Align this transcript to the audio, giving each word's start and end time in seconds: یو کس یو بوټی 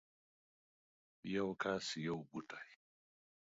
یو 1.33 1.47
کس 1.61 1.85
یو 2.05 2.15
بوټی 2.29 2.69